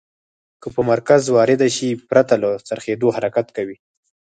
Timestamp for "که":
0.61-0.67